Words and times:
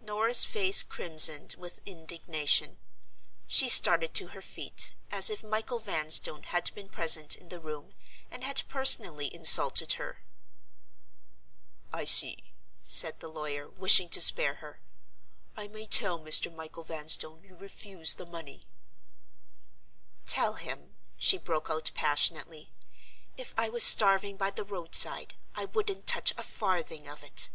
Norah's 0.00 0.44
face 0.44 0.82
crimsoned 0.82 1.54
with 1.56 1.80
indignation. 1.86 2.78
She 3.46 3.68
started 3.68 4.12
to 4.14 4.26
her 4.34 4.42
feet, 4.42 4.90
as 5.12 5.30
if 5.30 5.44
Michael 5.44 5.78
Vanstone 5.78 6.42
had 6.42 6.74
been 6.74 6.88
present 6.88 7.36
in 7.36 7.48
the 7.48 7.60
room, 7.60 7.94
and 8.28 8.42
had 8.42 8.64
personally 8.68 9.32
insulted 9.32 9.92
her. 9.92 10.20
"I 11.92 12.04
see," 12.06 12.42
said 12.82 13.20
the 13.20 13.28
lawyer, 13.30 13.68
wishing 13.68 14.08
to 14.08 14.20
spare 14.20 14.56
her; 14.56 14.80
"I 15.56 15.68
may 15.68 15.86
tell 15.86 16.18
Mr. 16.18 16.52
Michael 16.52 16.82
Vanstone 16.82 17.44
you 17.44 17.54
refuse 17.54 18.14
the 18.14 18.26
money." 18.26 18.64
"Tell 20.26 20.54
him," 20.54 20.96
she 21.18 21.38
broke 21.38 21.70
out 21.70 21.92
passionately, 21.94 22.72
"if 23.36 23.54
I 23.56 23.68
was 23.68 23.84
starving 23.84 24.36
by 24.36 24.50
the 24.50 24.64
roadside, 24.64 25.34
I 25.54 25.66
wouldn't 25.66 26.08
touch 26.08 26.32
a 26.36 26.42
farthing 26.42 27.06
of 27.06 27.22
it!" 27.22 27.50